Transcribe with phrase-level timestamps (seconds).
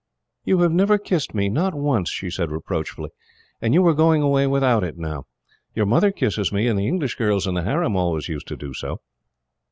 [0.45, 3.11] "You have never kissed me, not once," she said reproachfully,
[3.61, 5.25] "and you were going away without it, now.
[5.75, 8.73] Your mother kisses me, and the English girls in the harem always used to do
[8.73, 8.97] so."